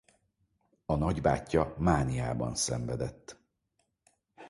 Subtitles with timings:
[0.85, 3.39] A nagybátyja mániában szenvedett.